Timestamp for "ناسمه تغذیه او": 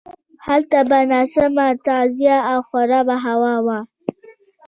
1.11-2.59